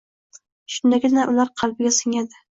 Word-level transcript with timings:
Shundagina 0.75 1.25
ular 1.33 1.51
qalbga 1.63 1.91
singadi. 1.99 2.39